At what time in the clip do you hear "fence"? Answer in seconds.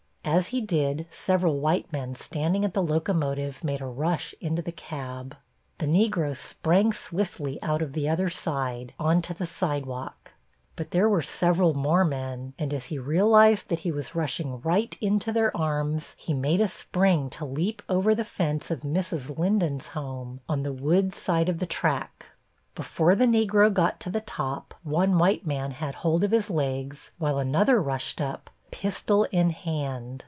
18.23-18.71